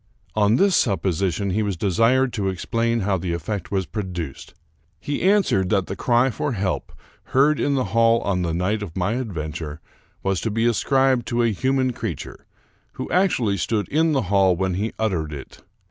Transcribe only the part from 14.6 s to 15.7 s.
he uttered it.